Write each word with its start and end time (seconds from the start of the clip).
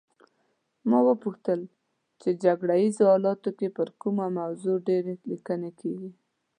ما 0.89 0.99
وپوښتل 1.09 1.59
په 2.19 2.29
جګړه 2.43 2.75
ایزو 2.83 3.05
حالاتو 3.13 3.49
کې 3.57 3.67
پر 3.77 3.87
کومه 4.01 4.25
موضوع 4.39 4.75
ډېرې 4.87 5.13
لیکنې 5.31 5.71
کیږي. 5.79 6.11